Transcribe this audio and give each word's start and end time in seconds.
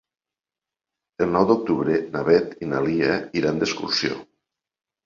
El 1.25 1.29
nou 1.35 1.45
d'octubre 1.51 1.99
na 2.17 2.25
Beth 2.31 2.57
i 2.65 2.71
na 2.73 2.83
Lia 2.89 3.21
iran 3.45 3.63
d'excursió. 3.65 4.21